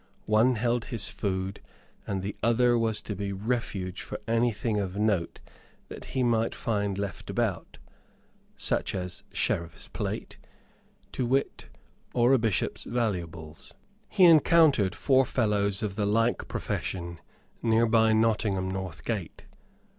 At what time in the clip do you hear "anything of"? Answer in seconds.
4.27-4.97